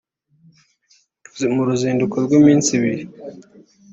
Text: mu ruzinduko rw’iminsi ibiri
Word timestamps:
mu 1.55 1.63
ruzinduko 1.67 2.15
rw’iminsi 2.25 2.69
ibiri 2.77 3.03